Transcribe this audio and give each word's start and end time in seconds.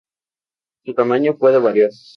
Su 0.83 0.95
tamaño 0.95 1.37
puede 1.37 1.59
variar. 1.59 1.91